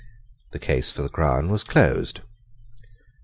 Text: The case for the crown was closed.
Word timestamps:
The 0.49 0.57
case 0.57 0.91
for 0.91 1.03
the 1.03 1.09
crown 1.09 1.51
was 1.51 1.63
closed. 1.63 2.21